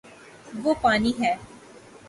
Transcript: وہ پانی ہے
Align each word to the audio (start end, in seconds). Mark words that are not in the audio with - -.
وہ 0.63 0.73
پانی 0.81 1.11
ہے 1.19 1.33